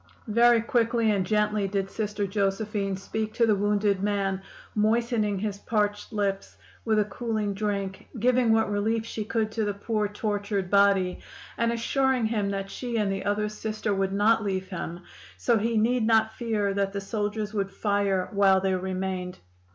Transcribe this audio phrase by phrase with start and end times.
[0.33, 4.41] "Very quickly and gently did Sister Josephine speak to the wounded man,
[4.73, 9.75] moistening his parched lips with a cooling drink, giving what relief she could to the
[9.75, 11.19] poor, tortured body,
[11.55, 15.01] and assuring him that she and the other Sister would not leave him;
[15.37, 19.37] so he need not fear that the soldiers would fire while they remained.